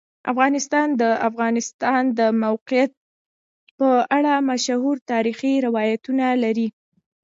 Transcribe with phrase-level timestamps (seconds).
[0.31, 2.91] افغانستان د د افغانستان د موقعیت
[3.77, 6.67] په اړه مشهور تاریخی روایتونه لري.